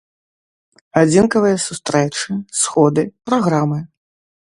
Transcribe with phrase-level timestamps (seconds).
[1.01, 2.29] Адзінкавыя сустрэчы,
[2.63, 3.79] сходы, праграмы.